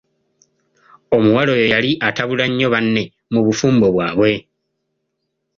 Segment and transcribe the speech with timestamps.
[1.15, 3.03] Omuwala oyo yali atabula nnyo banne
[3.33, 4.31] mu bufumbo bwabwe.